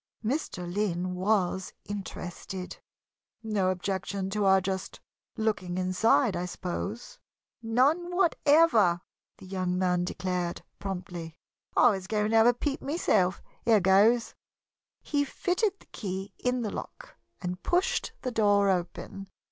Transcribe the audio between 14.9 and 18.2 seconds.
He fitted the key in the lock and pushed